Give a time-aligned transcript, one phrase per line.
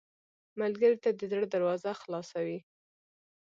[0.59, 2.59] ملګری ته د زړه دروازه خلاصه وي